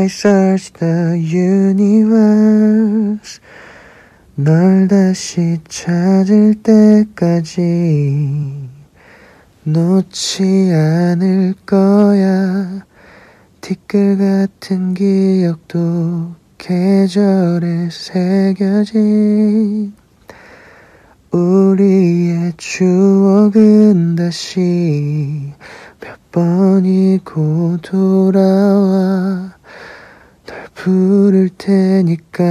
[0.00, 3.40] I search the universe.
[4.34, 7.60] 널 다시 찾을 때까지
[9.64, 12.86] 놓지 않을 거야.
[13.60, 19.92] 티끌 같은 기억도 계절에 새겨진
[21.30, 25.52] 우리의 추억은 다시
[26.00, 29.30] 몇 번이고 돌아와.
[29.30, 29.39] 널
[30.82, 32.42] 부를 테니까